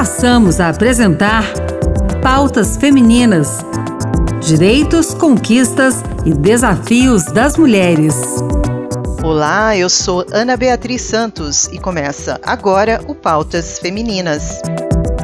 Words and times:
passamos 0.00 0.60
a 0.60 0.70
apresentar 0.70 1.44
Pautas 2.22 2.78
Femininas: 2.78 3.58
Direitos, 4.40 5.12
Conquistas 5.12 5.96
e 6.24 6.32
Desafios 6.32 7.24
das 7.24 7.58
Mulheres. 7.58 8.16
Olá, 9.22 9.76
eu 9.76 9.90
sou 9.90 10.24
Ana 10.32 10.56
Beatriz 10.56 11.02
Santos 11.02 11.66
e 11.66 11.78
começa 11.78 12.40
agora 12.42 13.04
o 13.08 13.14
Pautas 13.14 13.78
Femininas. 13.78 14.62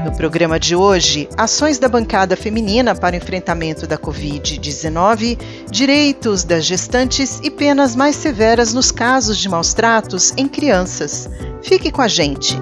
No 0.05 0.15
programa 0.15 0.61
de 0.61 0.77
hoje, 0.77 1.27
ações 1.39 1.79
da 1.79 1.89
bancada 1.89 2.37
feminina 2.37 2.95
para 2.95 3.15
o 3.15 3.17
enfrentamento 3.17 3.87
da 3.87 3.97
Covid-19, 3.97 5.39
direitos 5.71 6.45
das 6.45 6.67
gestantes 6.67 7.41
e 7.43 7.51
penas 7.51 7.97
mais 7.97 8.15
severas 8.15 8.75
nos 8.75 8.91
casos 8.91 9.39
de 9.39 9.49
maus 9.49 9.73
tratos 9.73 10.35
em 10.37 10.47
crianças. 10.47 11.31
Fique 11.63 11.91
com 11.91 12.03
a 12.03 12.09
gente. 12.09 12.61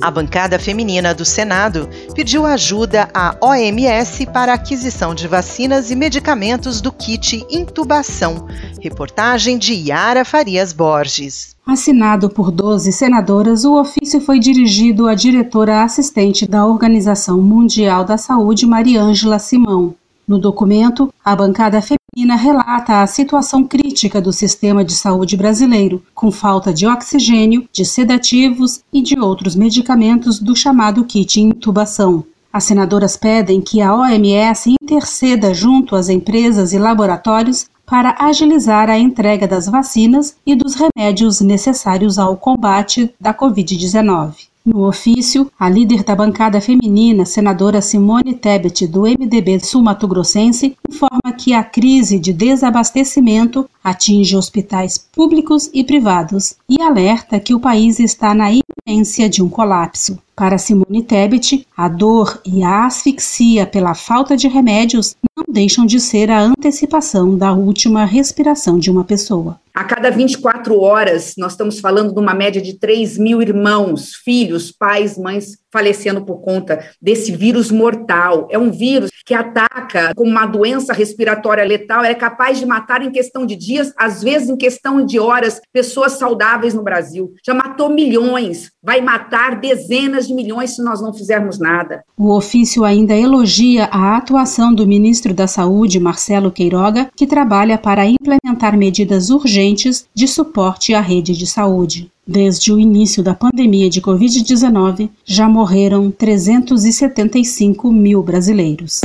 A 0.00 0.10
bancada 0.10 0.58
feminina 0.58 1.14
do 1.14 1.24
Senado 1.24 1.88
pediu 2.14 2.44
ajuda 2.44 3.08
à 3.14 3.36
OMS 3.40 4.26
para 4.26 4.52
a 4.52 4.54
aquisição 4.54 5.14
de 5.14 5.26
vacinas 5.26 5.90
e 5.90 5.96
medicamentos 5.96 6.80
do 6.80 6.92
kit 6.92 7.44
intubação. 7.50 8.46
Reportagem 8.80 9.58
de 9.58 9.74
Yara 9.74 10.24
Farias 10.24 10.72
Borges. 10.72 11.56
Assinado 11.66 12.30
por 12.30 12.50
12 12.50 12.92
senadoras, 12.92 13.64
o 13.64 13.80
ofício 13.80 14.20
foi 14.20 14.38
dirigido 14.38 15.08
à 15.08 15.14
diretora 15.14 15.82
assistente 15.82 16.46
da 16.46 16.64
Organização 16.64 17.40
Mundial 17.40 18.04
da 18.04 18.16
Saúde, 18.16 18.66
Mariângela 18.66 19.38
Simão. 19.38 19.94
No 20.28 20.38
documento, 20.38 21.12
a 21.24 21.34
bancada 21.34 21.80
feminina 21.80 22.05
relata 22.34 23.02
a 23.02 23.06
situação 23.06 23.62
crítica 23.64 24.20
do 24.20 24.32
sistema 24.32 24.82
de 24.82 24.94
saúde 24.94 25.36
brasileiro, 25.36 26.02
com 26.14 26.30
falta 26.30 26.72
de 26.72 26.86
oxigênio, 26.86 27.68
de 27.70 27.84
sedativos 27.84 28.80
e 28.90 29.02
de 29.02 29.20
outros 29.20 29.54
medicamentos 29.54 30.38
do 30.38 30.56
chamado 30.56 31.04
kit 31.04 31.40
intubação. 31.40 32.24
As 32.50 32.64
senadoras 32.64 33.18
pedem 33.18 33.60
que 33.60 33.82
a 33.82 33.94
OMS 33.94 34.74
interceda 34.80 35.52
junto 35.52 35.94
às 35.94 36.08
empresas 36.08 36.72
e 36.72 36.78
laboratórios 36.78 37.66
para 37.84 38.16
agilizar 38.18 38.88
a 38.88 38.98
entrega 38.98 39.46
das 39.46 39.66
vacinas 39.66 40.36
e 40.46 40.54
dos 40.56 40.74
remédios 40.74 41.42
necessários 41.42 42.18
ao 42.18 42.36
combate 42.36 43.14
da 43.20 43.34
Covid-19. 43.34 44.55
No 44.66 44.84
ofício, 44.84 45.48
a 45.56 45.68
líder 45.68 46.02
da 46.02 46.16
bancada 46.16 46.60
feminina, 46.60 47.24
senadora 47.24 47.80
Simone 47.80 48.34
Tebet, 48.34 48.84
do 48.88 49.02
MDB 49.02 49.60
sul-mato-grossense, 49.60 50.76
informa 50.90 51.32
que 51.38 51.54
a 51.54 51.62
crise 51.62 52.18
de 52.18 52.32
desabastecimento 52.32 53.70
atinge 53.82 54.36
hospitais 54.36 54.98
públicos 54.98 55.70
e 55.72 55.84
privados 55.84 56.56
e 56.68 56.82
alerta 56.82 57.38
que 57.38 57.54
o 57.54 57.60
país 57.60 58.00
está 58.00 58.34
na 58.34 58.50
iminência 58.50 59.28
de 59.28 59.40
um 59.40 59.48
colapso. 59.48 60.18
Para 60.34 60.58
Simone 60.58 61.04
Tebet, 61.04 61.64
a 61.76 61.88
dor 61.88 62.40
e 62.44 62.64
a 62.64 62.86
asfixia 62.86 63.66
pela 63.66 63.94
falta 63.94 64.36
de 64.36 64.48
remédios 64.48 65.14
não 65.36 65.44
deixam 65.48 65.86
de 65.86 66.00
ser 66.00 66.28
a 66.28 66.42
antecipação 66.42 67.38
da 67.38 67.52
última 67.52 68.04
respiração 68.04 68.80
de 68.80 68.90
uma 68.90 69.04
pessoa. 69.04 69.60
A 69.76 69.84
cada 69.84 70.10
24 70.10 70.80
horas, 70.80 71.34
nós 71.36 71.52
estamos 71.52 71.80
falando 71.80 72.14
de 72.14 72.18
uma 72.18 72.32
média 72.32 72.62
de 72.62 72.78
3 72.78 73.18
mil 73.18 73.42
irmãos, 73.42 74.14
filhos, 74.24 74.72
pais, 74.72 75.18
mães 75.18 75.58
falecendo 75.70 76.24
por 76.24 76.40
conta 76.40 76.82
desse 77.02 77.30
vírus 77.32 77.70
mortal. 77.70 78.48
É 78.50 78.58
um 78.58 78.70
vírus 78.70 79.10
que 79.26 79.34
ataca 79.34 80.14
como 80.16 80.30
uma 80.30 80.46
doença 80.46 80.94
respiratória 80.94 81.62
letal, 81.62 82.02
é 82.02 82.14
capaz 82.14 82.58
de 82.58 82.64
matar 82.64 83.02
em 83.02 83.10
questão 83.10 83.44
de 83.44 83.54
dias, 83.54 83.92
às 83.98 84.22
vezes 84.22 84.48
em 84.48 84.56
questão 84.56 85.04
de 85.04 85.18
horas, 85.18 85.60
pessoas 85.70 86.12
saudáveis 86.12 86.72
no 86.72 86.82
Brasil. 86.82 87.34
Já 87.44 87.52
matou 87.52 87.90
milhões, 87.90 88.70
vai 88.82 89.02
matar 89.02 89.60
dezenas 89.60 90.26
de 90.26 90.32
milhões 90.32 90.74
se 90.74 90.82
nós 90.82 91.02
não 91.02 91.12
fizermos 91.12 91.58
nada. 91.58 92.02
O 92.16 92.34
ofício 92.34 92.82
ainda 92.82 93.14
elogia 93.14 93.90
a 93.92 94.16
atuação 94.16 94.72
do 94.72 94.86
ministro 94.86 95.34
da 95.34 95.46
Saúde, 95.46 96.00
Marcelo 96.00 96.50
Queiroga, 96.50 97.10
que 97.14 97.26
trabalha 97.26 97.76
para 97.76 98.06
implementar 98.06 98.78
medidas 98.78 99.28
urgentes 99.28 99.65
de 100.14 100.28
suporte 100.28 100.94
à 100.94 101.00
rede 101.00 101.32
de 101.32 101.46
saúde. 101.46 102.10
Desde 102.26 102.72
o 102.72 102.78
início 102.78 103.22
da 103.22 103.34
pandemia 103.34 103.88
de 103.88 104.00
Covid-19, 104.00 105.08
já 105.24 105.48
morreram 105.48 106.10
375 106.10 107.92
mil 107.92 108.22
brasileiros. 108.22 109.00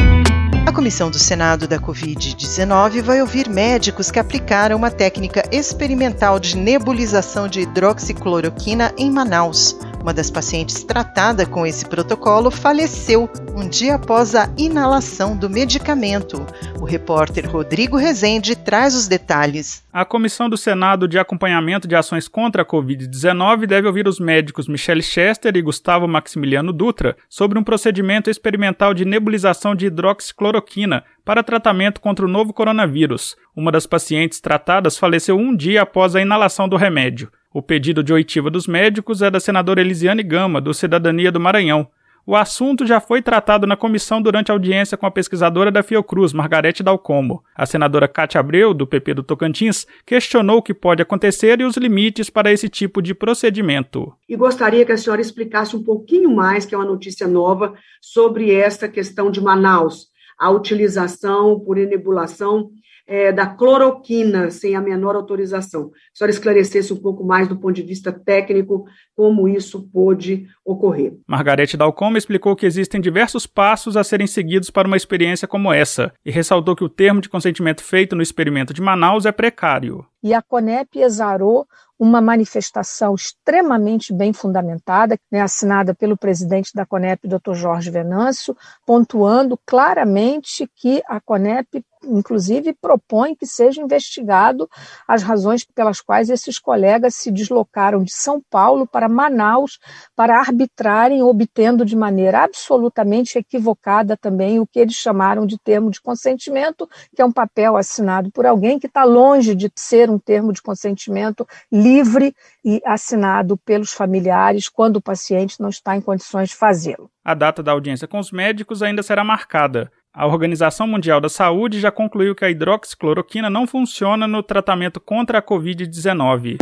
A 0.66 0.72
comissão 0.74 1.12
do 1.12 1.20
Senado 1.20 1.68
da 1.68 1.78
Covid-19 1.78 3.02
vai 3.02 3.22
ouvir 3.22 3.50
médicos 3.50 4.10
que 4.10 4.20
aplicaram 4.20 4.78
uma 4.78 4.90
técnica 4.90 5.44
experimental 5.52 6.40
de 6.40 6.58
nebulização 6.58 7.48
de 7.48 7.62
hidroxicloroquina 7.62 8.94
em 8.98 9.12
Manaus. 9.12 9.76
Uma 10.02 10.16
das 10.16 10.32
pacientes 10.32 10.84
tratada 10.84 11.46
com 11.46 11.64
esse 11.64 11.86
protocolo 11.86 12.50
faleceu 12.50 13.30
um 13.56 13.70
dia 13.70 13.96
após 13.96 14.34
a 14.34 14.52
inalação 14.58 15.38
do 15.38 15.48
medicamento. 15.48 16.44
O 16.80 16.86
repórter 16.86 17.48
Rodrigo 17.48 17.98
Rezende 17.98 18.56
traz 18.56 18.96
os 18.96 19.08
detalhes. 19.08 19.86
A 19.94 20.04
Comissão 20.04 20.50
do 20.50 20.58
Senado 20.58 21.08
de 21.08 21.20
Acompanhamento 21.20 21.88
de 21.88 21.96
Ações 21.96 22.28
contra 22.28 22.64
a 22.64 22.66
Covid-19 22.66 23.68
deve 23.68 23.86
ouvir 23.86 24.08
os 24.08 24.20
médicos 24.20 24.68
Michele 24.68 25.04
Chester 25.04 25.56
e 25.56 25.62
Gustavo 25.62 26.08
Maximiliano 26.08 26.74
Dutra 26.74 27.16
sobre 27.30 27.60
um 27.60 27.64
procedimento 27.64 28.28
experimental 28.28 28.96
de 28.96 29.06
nebulização 29.06 29.76
de 29.76 29.86
hidroxicloroquina 29.86 31.04
para 31.24 31.44
tratamento 31.44 32.02
contra 32.02 32.26
o 32.26 32.30
novo 32.30 32.52
coronavírus. 32.54 33.36
Uma 33.56 33.72
das 33.72 33.86
pacientes 33.86 34.42
tratadas 34.42 34.98
faleceu 34.98 35.38
um 35.38 35.56
dia 35.56 35.84
após 35.84 36.16
a 36.16 36.22
inalação 36.22 36.68
do 36.68 36.76
remédio. 36.76 37.32
O 37.54 37.62
pedido 37.62 38.02
de 38.02 38.14
oitiva 38.14 38.50
dos 38.50 38.66
médicos 38.66 39.22
é 39.22 39.30
da 39.30 39.38
senadora 39.38 39.82
Elisiane 39.82 40.24
Gama, 40.24 40.62
do 40.62 40.74
Cidadania 40.74 41.30
do 41.30 41.40
Maranhão. 41.40 41.86
O 42.26 42.34
assunto 42.34 42.86
já 42.86 43.02
foi 43.02 43.22
tratado 43.22 43.68
na 43.68 43.76
comissão 43.76 44.22
durante 44.22 44.50
a 44.50 44.54
audiência 44.56 44.96
com 44.96 45.06
a 45.06 45.12
pesquisadora 45.12 45.70
da 45.70 45.84
Fiocruz, 45.84 46.32
Margarete 46.32 46.82
Dalcomo. 46.82 47.44
A 47.54 47.66
senadora 47.66 48.08
Cátia 48.08 48.40
Abreu, 48.40 48.74
do 48.74 48.88
PP 48.88 49.16
do 49.16 49.24
Tocantins, 49.24 49.86
questionou 50.06 50.60
o 50.60 50.62
que 50.62 50.74
pode 50.74 51.02
acontecer 51.02 51.60
e 51.60 51.66
os 51.66 51.76
limites 51.76 52.30
para 52.30 52.54
esse 52.54 52.70
tipo 52.70 53.02
de 53.02 53.14
procedimento. 53.14 54.14
E 54.30 54.38
gostaria 54.38 54.86
que 54.86 54.94
a 54.94 54.98
senhora 54.98 55.20
explicasse 55.20 55.76
um 55.76 55.84
pouquinho 55.84 56.34
mais, 56.34 56.66
que 56.66 56.74
é 56.74 56.78
uma 56.78 56.88
notícia 56.88 57.28
nova, 57.28 57.74
sobre 58.00 58.54
esta 58.54 58.88
questão 58.88 59.30
de 59.30 59.42
Manaus, 59.42 60.08
a 60.40 60.50
utilização 60.50 61.60
por 61.60 61.78
inebulação 61.78 62.70
é, 63.12 63.30
da 63.30 63.46
cloroquina 63.46 64.50
sem 64.50 64.74
a 64.74 64.80
menor 64.80 65.18
autorização. 65.18 65.92
A 66.14 66.18
senhora 66.18 66.32
esclarecesse 66.32 66.94
um 66.94 66.96
pouco 66.96 67.26
mais 67.26 67.46
do 67.46 67.58
ponto 67.58 67.74
de 67.74 67.82
vista 67.82 68.10
técnico 68.10 68.86
como 69.14 69.50
isso 69.50 69.86
pôde 69.92 70.48
ocorrer. 70.64 71.18
Margarete 71.28 71.76
Dalcoma 71.76 72.18
explicou 72.18 72.56
que 72.56 72.66
existem 72.66 73.02
diversos 73.02 73.46
passos 73.46 73.98
a 73.98 74.04
serem 74.06 74.28
seguidos 74.28 74.70
para 74.70 74.88
uma 74.88 74.96
experiência 74.96 75.46
como 75.46 75.74
essa 75.74 76.14
e 76.26 76.32
ressaltou 76.32 76.74
que 76.74 76.86
o 76.86 76.90
termo 76.90 77.20
de 77.20 77.28
consentimento 77.28 77.84
feito 77.84 78.16
no 78.16 78.22
experimento 78.22 78.74
de 78.74 78.82
Manaus 78.82 79.26
é 79.26 79.32
precário. 79.34 80.06
E 80.24 80.34
a 80.34 80.42
CONEP 80.42 81.00
exarou 81.00 81.68
uma 82.00 82.22
manifestação 82.22 83.14
extremamente 83.14 84.14
bem 84.14 84.32
fundamentada, 84.32 85.20
né, 85.30 85.42
assinada 85.42 85.94
pelo 85.94 86.18
presidente 86.18 86.72
da 86.74 86.86
CONEP, 86.86 87.28
Dr. 87.28 87.56
Jorge 87.56 87.92
Venâncio, 87.92 88.56
pontuando 88.88 89.60
claramente 89.66 90.68
que 90.76 91.04
a 91.08 91.20
CONEP 91.20 91.84
inclusive 92.04 92.74
propõe 92.74 93.36
que 93.36 93.46
seja 93.46 93.82
investigado 93.82 94.70
as 95.08 95.24
razões 95.24 95.64
pelas 95.64 96.02
quais 96.02 96.30
esses 96.30 96.60
colegas 96.60 97.16
se 97.16 97.32
deslocaram 97.32 98.04
de 98.04 98.14
São 98.14 98.42
Paulo 98.50 98.88
para 98.88 99.10
Manaus 99.10 99.80
para 100.16 100.40
arbitrarem, 100.40 101.22
obtendo 101.22 101.86
de 101.86 101.96
maneira 101.96 102.44
absolutamente 102.44 103.38
equivocada 103.38 104.18
também 104.18 104.60
o 104.60 104.68
que 104.68 104.80
eles 104.80 104.96
chamaram 104.96 105.46
de 105.46 105.58
termo 105.58 105.92
de 105.92 106.02
consentimento, 106.02 106.90
que 107.16 107.22
é 107.22 107.26
um 107.26 107.32
papel 107.32 107.78
assinado 107.78 108.32
por 108.32 108.46
alguém 108.46 108.80
que 108.80 108.88
está 108.88 109.04
longe 109.04 109.56
de 109.56 109.72
ser 109.76 110.10
um 110.10 110.20
termo 110.20 110.54
de 110.54 110.62
consentimento 110.62 111.48
livre 111.72 112.36
e 112.64 112.82
assinado 112.86 113.58
pelos 113.58 113.92
familiares 113.92 114.70
quando 114.70 114.98
o 114.98 115.02
paciente 115.02 115.60
não 115.60 115.70
está 115.70 115.96
em 115.96 116.02
condições 116.02 116.50
de 116.50 116.56
fazê-lo. 116.56 117.10
A 117.24 117.34
data 117.34 117.62
da 117.62 117.72
audiência 117.72 118.08
com 118.08 118.20
os 118.20 118.32
médicos 118.32 118.82
ainda 118.82 119.04
será 119.04 119.24
marcada. 119.24 119.92
A 120.14 120.28
Organização 120.28 120.86
Mundial 120.88 121.22
da 121.22 121.30
Saúde 121.30 121.80
já 121.80 121.90
concluiu 121.90 122.36
que 122.36 122.44
a 122.44 122.50
hidroxicloroquina 122.50 123.50
não 123.50 123.66
funciona 123.66 124.28
no 124.28 124.44
tratamento 124.44 125.00
contra 125.00 125.38
a 125.38 125.42
Covid-19. 125.42 126.58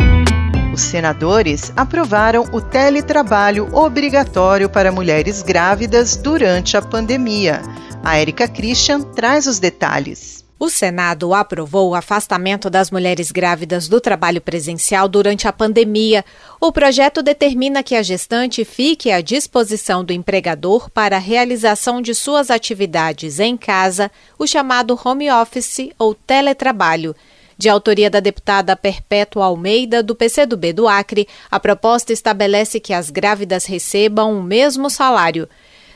Os 0.72 0.80
senadores 0.80 1.72
aprovaram 1.76 2.44
o 2.52 2.60
teletrabalho 2.60 3.66
obrigatório 3.74 4.70
para 4.70 4.92
mulheres 4.92 5.42
grávidas 5.42 6.16
durante 6.16 6.76
a 6.76 6.82
pandemia. 6.82 7.60
A 8.04 8.20
Erika 8.20 8.46
Christian 8.46 9.00
traz 9.00 9.48
os 9.48 9.58
detalhes. 9.58 10.48
O 10.62 10.68
Senado 10.68 11.32
aprovou 11.32 11.88
o 11.88 11.94
afastamento 11.94 12.68
das 12.68 12.90
mulheres 12.90 13.32
grávidas 13.32 13.88
do 13.88 13.98
trabalho 13.98 14.42
presencial 14.42 15.08
durante 15.08 15.48
a 15.48 15.52
pandemia. 15.54 16.22
O 16.60 16.70
projeto 16.70 17.22
determina 17.22 17.82
que 17.82 17.94
a 17.94 18.02
gestante 18.02 18.62
fique 18.62 19.10
à 19.10 19.22
disposição 19.22 20.04
do 20.04 20.12
empregador 20.12 20.90
para 20.90 21.16
a 21.16 21.18
realização 21.18 22.02
de 22.02 22.14
suas 22.14 22.50
atividades 22.50 23.40
em 23.40 23.56
casa, 23.56 24.10
o 24.38 24.46
chamado 24.46 25.00
home 25.02 25.30
office 25.30 25.88
ou 25.98 26.14
teletrabalho. 26.14 27.16
De 27.56 27.70
autoria 27.70 28.10
da 28.10 28.20
deputada 28.20 28.76
Perpétua 28.76 29.46
Almeida, 29.46 30.02
do 30.02 30.14
PCdoB 30.14 30.74
do 30.74 30.86
Acre, 30.86 31.26
a 31.50 31.58
proposta 31.58 32.12
estabelece 32.12 32.78
que 32.78 32.92
as 32.92 33.08
grávidas 33.08 33.64
recebam 33.64 34.38
o 34.38 34.42
mesmo 34.42 34.90
salário. 34.90 35.48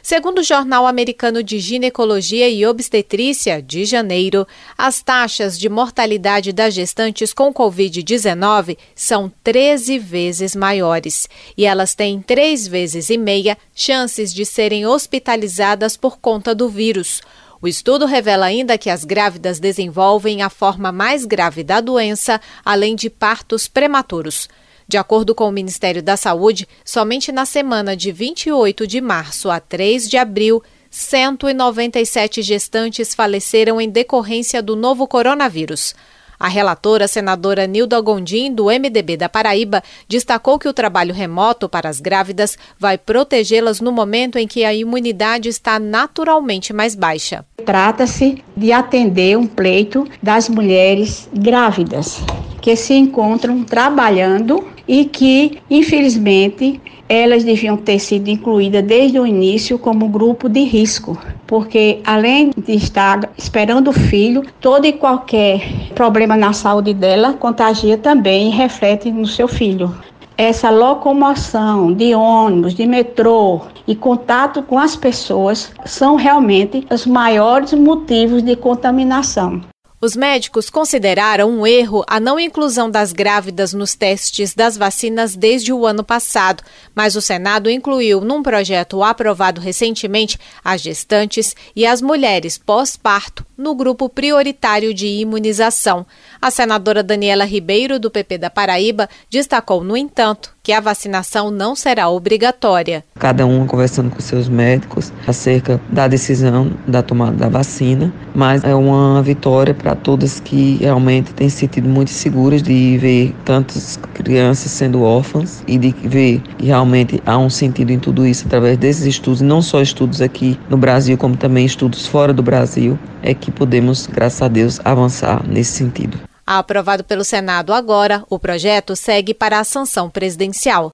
Segundo 0.04 0.40
o 0.40 0.44
Jornal 0.44 0.86
Americano 0.86 1.42
de 1.42 1.58
Ginecologia 1.58 2.46
e 2.46 2.66
Obstetrícia, 2.66 3.62
de 3.62 3.86
janeiro, 3.86 4.46
as 4.76 5.00
taxas 5.00 5.58
de 5.58 5.66
mortalidade 5.66 6.52
das 6.52 6.74
gestantes 6.74 7.32
com 7.32 7.50
Covid-19 7.54 8.76
são 8.94 9.32
13 9.42 9.98
vezes 9.98 10.54
maiores 10.54 11.26
e 11.56 11.64
elas 11.64 11.94
têm 11.94 12.20
três 12.20 12.68
vezes 12.68 13.08
e 13.08 13.16
meia 13.16 13.56
chances 13.74 14.34
de 14.34 14.44
serem 14.44 14.84
hospitalizadas 14.84 15.96
por 15.96 16.18
conta 16.18 16.54
do 16.54 16.68
vírus. 16.68 17.22
O 17.62 17.66
estudo 17.66 18.04
revela 18.04 18.44
ainda 18.44 18.76
que 18.76 18.90
as 18.90 19.06
grávidas 19.06 19.58
desenvolvem 19.58 20.42
a 20.42 20.50
forma 20.50 20.92
mais 20.92 21.24
grave 21.24 21.64
da 21.64 21.80
doença, 21.80 22.38
além 22.62 22.94
de 22.94 23.08
partos 23.08 23.68
prematuros. 23.68 24.50
De 24.86 24.96
acordo 24.96 25.34
com 25.34 25.48
o 25.48 25.52
Ministério 25.52 26.02
da 26.02 26.16
Saúde, 26.16 26.68
somente 26.84 27.32
na 27.32 27.46
semana 27.46 27.96
de 27.96 28.12
28 28.12 28.86
de 28.86 29.00
março 29.00 29.50
a 29.50 29.58
3 29.58 30.08
de 30.08 30.16
abril, 30.16 30.62
197 30.90 32.42
gestantes 32.42 33.14
faleceram 33.14 33.80
em 33.80 33.88
decorrência 33.88 34.62
do 34.62 34.76
novo 34.76 35.08
coronavírus. 35.08 35.94
A 36.38 36.48
relatora, 36.48 37.08
senadora 37.08 37.66
Nilda 37.66 38.00
Gondim, 38.00 38.52
do 38.52 38.66
MDB 38.66 39.16
da 39.16 39.28
Paraíba, 39.28 39.82
destacou 40.08 40.58
que 40.58 40.68
o 40.68 40.74
trabalho 40.74 41.14
remoto 41.14 41.68
para 41.68 41.88
as 41.88 42.00
grávidas 42.00 42.58
vai 42.78 42.98
protegê-las 42.98 43.80
no 43.80 43.90
momento 43.90 44.36
em 44.36 44.46
que 44.46 44.64
a 44.64 44.74
imunidade 44.74 45.48
está 45.48 45.78
naturalmente 45.78 46.72
mais 46.72 46.94
baixa. 46.94 47.44
Trata-se 47.64 48.44
de 48.56 48.72
atender 48.72 49.38
um 49.38 49.46
pleito 49.46 50.06
das 50.22 50.48
mulheres 50.48 51.28
grávidas 51.32 52.20
que 52.64 52.74
se 52.76 52.94
encontram 52.94 53.62
trabalhando 53.62 54.64
e 54.88 55.04
que, 55.04 55.58
infelizmente, 55.70 56.80
elas 57.06 57.44
deviam 57.44 57.76
ter 57.76 57.98
sido 57.98 58.30
incluídas 58.30 58.82
desde 58.82 59.20
o 59.20 59.26
início 59.26 59.78
como 59.78 60.08
grupo 60.08 60.48
de 60.48 60.60
risco, 60.64 61.18
porque 61.46 62.00
além 62.06 62.52
de 62.56 62.72
estar 62.72 63.30
esperando 63.36 63.88
o 63.88 63.92
filho, 63.92 64.42
todo 64.62 64.86
e 64.86 64.94
qualquer 64.94 65.60
problema 65.94 66.38
na 66.38 66.54
saúde 66.54 66.94
dela 66.94 67.34
contagia 67.34 67.98
também 67.98 68.48
e 68.48 68.56
reflete 68.56 69.12
no 69.12 69.26
seu 69.26 69.46
filho. 69.46 69.94
Essa 70.34 70.70
locomoção 70.70 71.92
de 71.92 72.14
ônibus, 72.14 72.74
de 72.74 72.86
metrô 72.86 73.60
e 73.86 73.94
contato 73.94 74.62
com 74.62 74.78
as 74.78 74.96
pessoas 74.96 75.70
são 75.84 76.16
realmente 76.16 76.86
os 76.90 77.06
maiores 77.06 77.74
motivos 77.74 78.42
de 78.42 78.56
contaminação. 78.56 79.60
Os 80.04 80.14
médicos 80.14 80.68
consideraram 80.68 81.48
um 81.48 81.66
erro 81.66 82.04
a 82.06 82.20
não 82.20 82.38
inclusão 82.38 82.90
das 82.90 83.10
grávidas 83.10 83.72
nos 83.72 83.94
testes 83.94 84.52
das 84.52 84.76
vacinas 84.76 85.34
desde 85.34 85.72
o 85.72 85.86
ano 85.86 86.04
passado, 86.04 86.62
mas 86.94 87.16
o 87.16 87.22
Senado 87.22 87.70
incluiu 87.70 88.20
num 88.20 88.42
projeto 88.42 89.02
aprovado 89.02 89.62
recentemente 89.62 90.38
as 90.62 90.82
gestantes 90.82 91.56
e 91.74 91.86
as 91.86 92.02
mulheres 92.02 92.58
pós-parto 92.58 93.46
no 93.56 93.74
grupo 93.74 94.06
prioritário 94.10 94.92
de 94.92 95.06
imunização. 95.06 96.06
A 96.38 96.50
senadora 96.50 97.02
Daniela 97.02 97.46
Ribeiro, 97.46 97.98
do 97.98 98.10
PP 98.10 98.36
da 98.36 98.50
Paraíba, 98.50 99.08
destacou, 99.30 99.82
no 99.82 99.96
entanto, 99.96 100.53
que 100.64 100.72
a 100.72 100.80
vacinação 100.80 101.50
não 101.50 101.76
será 101.76 102.08
obrigatória. 102.08 103.04
Cada 103.18 103.44
um 103.44 103.66
conversando 103.66 104.10
com 104.10 104.18
seus 104.20 104.48
médicos 104.48 105.12
acerca 105.26 105.78
da 105.90 106.08
decisão 106.08 106.72
da 106.88 107.02
tomada 107.02 107.36
da 107.36 107.48
vacina, 107.50 108.12
mas 108.34 108.64
é 108.64 108.74
uma 108.74 109.22
vitória 109.22 109.74
para 109.74 109.94
todas 109.94 110.40
que 110.40 110.78
realmente 110.80 111.34
têm 111.34 111.50
se 111.50 111.58
sentido 111.58 111.86
muito 111.86 112.10
seguras 112.10 112.62
de 112.62 112.96
ver 112.96 113.34
tantas 113.44 113.98
crianças 114.14 114.72
sendo 114.72 115.02
órfãs 115.02 115.62
e 115.68 115.76
de 115.76 115.90
ver 115.90 116.40
que 116.56 116.66
realmente 116.66 117.22
há 117.26 117.36
um 117.36 117.50
sentido 117.50 117.90
em 117.90 117.98
tudo 117.98 118.26
isso 118.26 118.46
através 118.46 118.78
desses 118.78 119.04
estudos, 119.04 119.42
não 119.42 119.60
só 119.60 119.82
estudos 119.82 120.22
aqui 120.22 120.58
no 120.70 120.78
Brasil, 120.78 121.18
como 121.18 121.36
também 121.36 121.66
estudos 121.66 122.06
fora 122.06 122.32
do 122.32 122.42
Brasil, 122.42 122.98
é 123.22 123.34
que 123.34 123.50
podemos, 123.50 124.06
graças 124.06 124.40
a 124.40 124.48
Deus, 124.48 124.80
avançar 124.82 125.46
nesse 125.46 125.72
sentido. 125.72 126.18
Aprovado 126.46 127.02
pelo 127.02 127.24
Senado 127.24 127.72
agora, 127.72 128.22
o 128.28 128.38
projeto 128.38 128.94
segue 128.94 129.32
para 129.32 129.58
a 129.58 129.64
sanção 129.64 130.10
presidencial. 130.10 130.92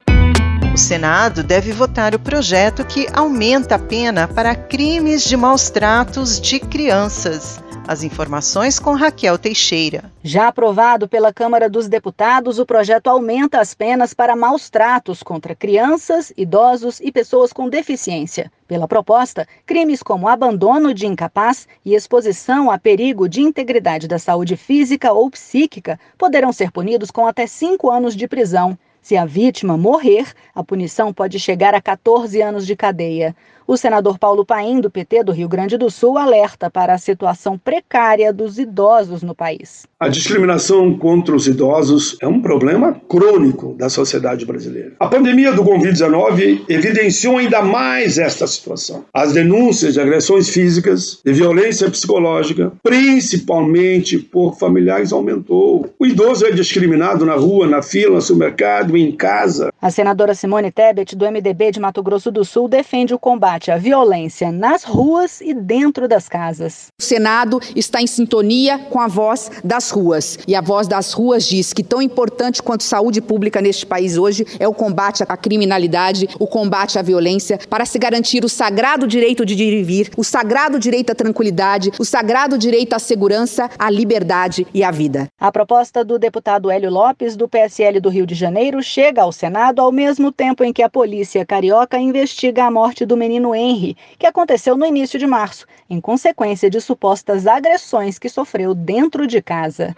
O 0.72 0.78
Senado 0.78 1.42
deve 1.42 1.72
votar 1.72 2.14
o 2.14 2.20
projeto 2.20 2.84
que 2.84 3.08
aumenta 3.12 3.74
a 3.74 3.78
pena 3.78 4.28
para 4.28 4.54
crimes 4.54 5.24
de 5.24 5.36
maus 5.36 5.68
tratos 5.68 6.40
de 6.40 6.60
crianças. 6.60 7.60
As 7.88 8.04
informações 8.04 8.78
com 8.78 8.94
Raquel 8.94 9.36
Teixeira. 9.36 10.12
Já 10.22 10.48
aprovado 10.48 11.08
pela 11.08 11.32
Câmara 11.32 11.68
dos 11.68 11.88
Deputados, 11.88 12.58
o 12.58 12.66
projeto 12.66 13.08
aumenta 13.08 13.58
as 13.58 13.74
penas 13.74 14.14
para 14.14 14.36
maus 14.36 14.70
tratos 14.70 15.22
contra 15.22 15.54
crianças, 15.56 16.32
idosos 16.36 17.00
e 17.00 17.10
pessoas 17.10 17.52
com 17.52 17.68
deficiência. 17.68 18.52
Pela 18.68 18.86
proposta, 18.86 19.46
crimes 19.66 20.02
como 20.02 20.28
abandono 20.28 20.94
de 20.94 21.06
incapaz 21.06 21.66
e 21.84 21.94
exposição 21.94 22.70
a 22.70 22.78
perigo 22.78 23.28
de 23.28 23.40
integridade 23.40 24.06
da 24.06 24.18
saúde 24.18 24.56
física 24.56 25.12
ou 25.12 25.28
psíquica 25.30 25.98
poderão 26.16 26.52
ser 26.52 26.70
punidos 26.70 27.10
com 27.10 27.26
até 27.26 27.46
cinco 27.46 27.90
anos 27.90 28.14
de 28.14 28.28
prisão. 28.28 28.78
Se 29.02 29.16
a 29.16 29.24
vítima 29.24 29.78
morrer, 29.78 30.26
a 30.54 30.62
punição 30.62 31.12
pode 31.12 31.40
chegar 31.40 31.74
a 31.74 31.80
14 31.80 32.40
anos 32.42 32.66
de 32.66 32.76
cadeia. 32.76 33.34
O 33.70 33.76
senador 33.76 34.18
Paulo 34.18 34.44
Paim, 34.44 34.80
do 34.80 34.90
PT 34.90 35.22
do 35.22 35.30
Rio 35.30 35.48
Grande 35.48 35.78
do 35.78 35.88
Sul, 35.88 36.18
alerta 36.18 36.68
para 36.68 36.92
a 36.92 36.98
situação 36.98 37.56
precária 37.56 38.32
dos 38.32 38.58
idosos 38.58 39.22
no 39.22 39.32
país. 39.32 39.86
A 40.00 40.08
discriminação 40.08 40.98
contra 40.98 41.36
os 41.36 41.46
idosos 41.46 42.16
é 42.20 42.26
um 42.26 42.42
problema 42.42 43.00
crônico 43.08 43.76
da 43.78 43.88
sociedade 43.88 44.44
brasileira. 44.44 44.94
A 44.98 45.06
pandemia 45.06 45.52
do 45.52 45.62
Covid-19 45.62 46.64
evidenciou 46.68 47.38
ainda 47.38 47.62
mais 47.62 48.18
esta 48.18 48.44
situação. 48.44 49.04
As 49.14 49.34
denúncias 49.34 49.94
de 49.94 50.00
agressões 50.00 50.48
físicas, 50.48 51.20
de 51.24 51.32
violência 51.32 51.88
psicológica, 51.88 52.72
principalmente 52.82 54.18
por 54.18 54.58
familiares, 54.58 55.12
aumentou. 55.12 55.94
O 55.96 56.06
idoso 56.06 56.44
é 56.44 56.50
discriminado 56.50 57.24
na 57.24 57.36
rua, 57.36 57.68
na 57.68 57.82
fila, 57.82 58.16
no 58.16 58.20
supermercado, 58.20 58.96
em 58.96 59.12
casa. 59.12 59.72
A 59.80 59.92
senadora 59.92 60.34
Simone 60.34 60.72
Tebet, 60.72 61.14
do 61.14 61.24
MDB 61.30 61.70
de 61.70 61.78
Mato 61.78 62.02
Grosso 62.02 62.32
do 62.32 62.44
Sul, 62.44 62.66
defende 62.66 63.14
o 63.14 63.18
combate 63.18 63.59
combate 63.60 63.70
à 63.70 63.76
violência 63.76 64.50
nas 64.50 64.84
ruas 64.84 65.40
e 65.40 65.52
dentro 65.52 66.08
das 66.08 66.28
casas. 66.28 66.88
O 66.98 67.02
Senado 67.02 67.60
está 67.76 68.00
em 68.00 68.06
sintonia 68.06 68.78
com 68.78 68.98
a 68.98 69.06
voz 69.06 69.50
das 69.62 69.90
ruas. 69.90 70.38
E 70.48 70.54
a 70.54 70.60
voz 70.60 70.88
das 70.88 71.12
ruas 71.12 71.44
diz 71.44 71.72
que 71.72 71.82
tão 71.82 72.00
importante 72.00 72.62
quanto 72.62 72.82
saúde 72.82 73.20
pública 73.20 73.60
neste 73.60 73.84
país 73.84 74.16
hoje 74.16 74.46
é 74.58 74.66
o 74.66 74.72
combate 74.72 75.22
à 75.28 75.36
criminalidade, 75.36 76.28
o 76.38 76.46
combate 76.46 76.98
à 76.98 77.02
violência, 77.02 77.58
para 77.68 77.84
se 77.84 77.98
garantir 77.98 78.44
o 78.44 78.48
sagrado 78.48 79.06
direito 79.06 79.44
de 79.44 79.54
ir 79.54 79.74
e 79.74 79.82
vir, 79.82 80.10
o 80.16 80.24
sagrado 80.24 80.78
direito 80.78 81.10
à 81.10 81.14
tranquilidade, 81.14 81.90
o 81.98 82.04
sagrado 82.04 82.56
direito 82.56 82.94
à 82.94 82.98
segurança, 82.98 83.68
à 83.78 83.90
liberdade 83.90 84.66
e 84.72 84.82
à 84.82 84.90
vida. 84.90 85.28
A 85.38 85.52
proposta 85.52 86.04
do 86.04 86.18
deputado 86.18 86.70
Hélio 86.70 86.90
Lopes, 86.90 87.36
do 87.36 87.48
PSL 87.48 88.00
do 88.00 88.08
Rio 88.08 88.26
de 88.26 88.34
Janeiro, 88.34 88.82
chega 88.82 89.22
ao 89.22 89.32
Senado 89.32 89.80
ao 89.80 89.92
mesmo 89.92 90.32
tempo 90.32 90.64
em 90.64 90.72
que 90.72 90.82
a 90.82 90.88
polícia 90.88 91.44
carioca 91.44 91.98
investiga 91.98 92.64
a 92.64 92.70
morte 92.70 93.04
do 93.04 93.16
menino 93.16 93.49
Henry, 93.54 93.96
que 94.18 94.26
aconteceu 94.26 94.76
no 94.76 94.86
início 94.86 95.18
de 95.18 95.26
março, 95.26 95.66
em 95.88 96.00
consequência 96.00 96.70
de 96.70 96.80
supostas 96.80 97.46
agressões 97.46 98.18
que 98.18 98.28
sofreu 98.28 98.74
dentro 98.74 99.26
de 99.26 99.42
casa. 99.42 99.94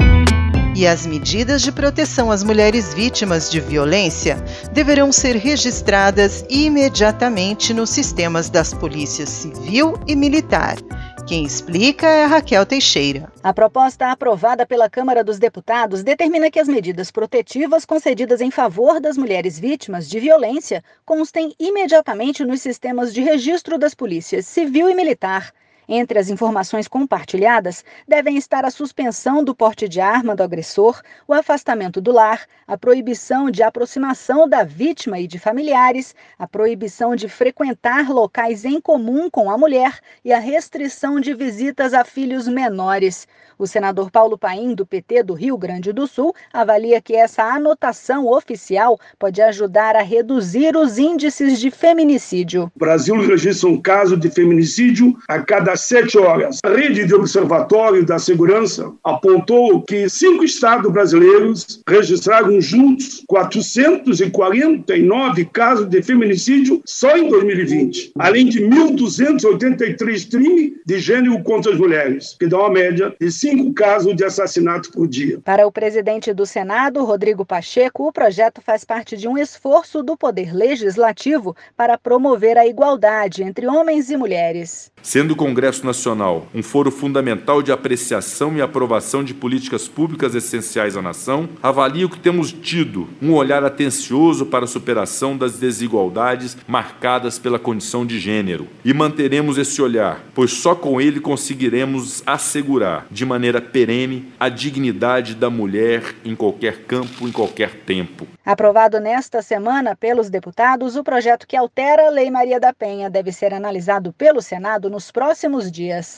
E 0.75 0.87
as 0.87 1.07
medidas 1.07 1.61
de 1.61 1.71
proteção 1.71 2.31
às 2.31 2.43
mulheres 2.43 2.95
vítimas 2.95 3.51
de 3.51 3.61
violência 3.61 4.37
deverão 4.73 5.13
ser 5.13 5.37
registradas 5.37 6.45
imediatamente 6.49 7.75
nos 7.75 7.91
sistemas 7.91 8.49
das 8.49 8.73
polícias 8.73 9.29
civil 9.29 9.99
e 10.07 10.17
militar. 10.17 10.77
Quem 11.27 11.45
explica 11.45 12.07
é 12.07 12.25
a 12.25 12.27
Raquel 12.27 12.67
Teixeira. 12.67 13.33
A 13.43 13.55
proposta 13.55 14.11
aprovada 14.11 14.67
pela 14.67 14.91
Câmara 14.91 15.23
dos 15.23 15.39
Deputados 15.39 16.03
determina 16.03 16.51
que 16.51 16.59
as 16.59 16.67
medidas 16.67 17.13
protetivas 17.13 17.85
concedidas 17.85 18.41
em 18.41 18.51
favor 18.51 19.01
das 19.01 19.17
mulheres 19.17 19.59
vítimas 19.59 20.09
de 20.09 20.19
violência 20.19 20.83
constem 21.05 21.55
imediatamente 21.61 22.45
nos 22.45 22.61
sistemas 22.61 23.15
de 23.15 23.21
registro 23.23 23.79
das 23.79 23.95
polícias 23.95 24.47
civil 24.47 24.91
e 24.91 24.95
militar 24.95 25.53
entre 25.95 26.19
as 26.19 26.31
informações 26.31 26.89
compartilhadas 26.89 27.85
devem 28.09 28.39
estar 28.39 28.65
a 28.65 28.71
suspensão 28.71 29.45
do 29.45 29.55
porte 29.55 29.87
de 29.87 30.01
arma 30.01 30.35
do 30.35 30.43
agressor, 30.43 31.03
o 31.29 31.35
afastamento 31.35 32.01
do 32.01 32.11
lar, 32.11 32.47
a 32.67 32.79
proibição 32.79 33.51
de 33.51 33.63
aproximação 33.63 34.49
da 34.49 34.65
vítima 34.65 35.21
e 35.21 35.27
de 35.27 35.39
familiares, 35.39 36.15
a 36.39 36.49
proibição 36.49 37.15
de 37.15 37.29
frequentar 37.29 38.11
locais 38.11 38.65
em 38.65 38.81
comum 38.81 39.29
com 39.29 39.51
a 39.51 39.59
mulher 39.59 39.99
e 40.25 40.33
a 40.33 40.39
restrição 40.39 41.21
de 41.21 41.35
visitas 41.35 41.93
a 41.93 42.05
filhos 42.05 42.49
menores. 42.49 43.29
O 43.59 43.67
senador 43.67 44.11
Paulo 44.11 44.39
Paim, 44.39 44.75
do 44.75 44.87
PT 44.87 45.23
do 45.23 45.35
Rio 45.35 45.57
Grande 45.57 45.93
do 45.93 46.07
Sul, 46.07 46.35
avalia 46.53 47.01
que 47.01 47.15
essa 47.15 47.45
anotação 47.45 48.27
oficial 48.27 48.99
pode 49.19 49.41
ajudar 49.43 49.95
a 49.95 50.03
reduzir 50.03 50.77
os 50.77 50.99
índices 50.99 51.61
de 51.61 51.71
feminicídio. 51.71 52.73
O 52.75 52.79
Brasil 52.79 53.15
registra 53.21 53.69
um 53.69 53.81
caso 53.81 54.17
de 54.17 54.31
feminicídio 54.31 55.17
a 55.29 55.41
cada 55.41 55.77
sete 55.85 56.19
horas. 56.19 56.59
A 56.65 56.71
rede 56.71 57.07
de 57.07 57.15
observatório 57.15 58.05
da 58.05 58.19
segurança 58.19 58.93
apontou 59.05 59.83
que 59.83 60.09
cinco 60.09 60.45
estados 60.45 60.91
brasileiros 60.91 61.83
registraram 61.89 62.61
juntos 62.61 63.23
449 63.27 65.45
casos 65.47 65.89
de 65.89 66.03
feminicídio 66.03 66.83
só 66.85 67.17
em 67.17 67.29
2020, 67.29 68.13
além 68.19 68.47
de 68.47 68.61
1.283 68.61 70.31
crimes 70.31 70.73
de 70.85 70.99
gênero 70.99 71.43
contra 71.43 71.73
as 71.73 71.79
mulheres, 71.79 72.37
que 72.39 72.47
dá 72.47 72.59
uma 72.59 72.71
média 72.71 73.15
de 73.21 73.31
cinco 73.31 73.73
casos 73.73 74.15
de 74.15 74.25
assassinato 74.25 74.91
por 74.93 75.09
dia. 75.09 75.41
Para 75.45 75.67
o 75.67 75.73
presidente 75.73 76.33
do 76.33 76.47
Senado, 76.47 77.05
Rodrigo 77.05 77.45
Pacheco, 77.45 78.07
o 78.07 78.13
projeto 78.13 78.61
faz 78.61 78.85
parte 78.85 79.17
de 79.17 79.29
um 79.29 79.39
esforço 79.39 80.03
do 80.03 80.17
Poder 80.17 80.55
Legislativo 80.55 81.57
para 81.77 81.99
promover 81.99 82.59
a 82.59 82.67
igualdade 82.67 83.43
entre 83.43 83.67
homens 83.67 84.11
e 84.11 84.17
mulheres. 84.17 84.91
Sendo 85.03 85.33
o 85.33 85.37
Congresso 85.37 85.62
Nacional 85.63 86.49
um 86.55 86.63
foro 86.63 86.91
fundamental 86.91 87.63
de 87.63 87.73
apreciação 87.73 88.57
e 88.57 88.63
aprovação 88.63 89.23
de 89.23 89.33
políticas 89.33 89.87
públicas 89.89 90.35
essenciais 90.35 90.97
à 90.97 91.03
nação, 91.03 91.49
avalio 91.63 92.09
que 92.09 92.19
temos 92.19 92.53
tido 92.53 93.09
um 93.21 93.33
olhar 93.33 93.65
atencioso 93.65 94.47
para 94.47 94.65
a 94.65 94.69
superação 94.69 95.37
das 95.37 95.59
desigualdades 95.59 96.57
marcadas 96.67 97.39
pela 97.39 97.59
condição 97.59 98.05
de 98.05 98.19
gênero. 98.19 98.67
E 98.85 98.93
manteremos 98.93 99.59
esse 99.59 99.81
olhar, 99.81 100.23
pois 100.35 100.53
só 100.53 100.75
com 100.75 101.01
ele 101.01 101.21
conseguiremos 101.21 102.23
assegurar 102.27 103.07
de 103.11 103.25
maneira 103.25 103.61
perene 103.61 104.33
a 104.39 104.49
dignidade 104.49 105.35
da 105.35 105.49
mulher 105.49 106.15
em 106.25 106.35
qualquer 106.35 106.85
campo, 106.85 107.27
em 107.27 107.33
qualquer 107.33 107.75
tempo. 107.87 108.27
Aprovado 108.45 108.99
nesta 108.99 109.41
semana 109.41 109.95
pelos 109.95 110.29
deputados, 110.29 110.97
o 110.97 111.05
projeto 111.05 111.47
que 111.47 111.57
altera 111.57 112.09
a 112.09 112.11
Lei 112.11 112.31
Maria 112.31 112.59
da 112.59 112.73
Penha 112.73 113.09
deve 113.09 113.31
ser 113.31 113.55
analisado 113.55 114.13
pelo 114.13 114.43
Senado 114.43 114.91
nos 114.91 115.11
próximos 115.53 115.71
dias. 115.71 116.17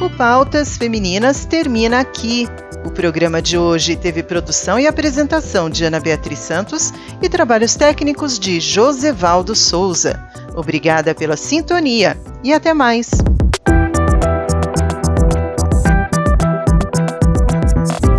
O 0.00 0.08
Pautas 0.16 0.78
Femininas 0.78 1.44
termina 1.44 2.00
aqui. 2.00 2.48
O 2.84 2.90
programa 2.90 3.42
de 3.42 3.58
hoje 3.58 3.94
teve 3.94 4.22
produção 4.22 4.78
e 4.78 4.86
apresentação 4.86 5.68
de 5.68 5.84
Ana 5.84 6.00
Beatriz 6.00 6.38
Santos 6.38 6.92
e 7.20 7.28
trabalhos 7.28 7.74
técnicos 7.74 8.38
de 8.38 8.58
Josevaldo 8.60 9.54
Souza. 9.54 10.18
Obrigada 10.56 11.14
pela 11.14 11.36
sintonia 11.36 12.16
e 12.42 12.52
até 12.52 12.72
mais. 12.72 13.10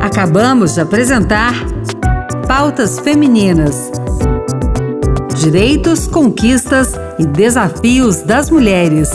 Acabamos 0.02 0.76
de 0.76 0.82
apresentar 0.82 1.54
Pautas 2.48 3.00
Femininas. 3.00 3.92
Direitos, 5.42 6.08
conquistas 6.08 6.94
e 7.18 7.26
desafios 7.26 8.22
das 8.22 8.50
mulheres. 8.52 9.10